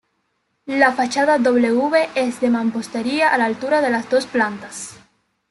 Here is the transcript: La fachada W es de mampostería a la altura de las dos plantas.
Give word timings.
La 0.65 0.93
fachada 0.93 1.37
W 1.37 2.09
es 2.15 2.39
de 2.41 2.49
mampostería 2.49 3.29
a 3.31 3.37
la 3.37 3.45
altura 3.45 3.81
de 3.83 3.91
las 3.91 4.09
dos 4.09 4.25
plantas. 4.25 4.97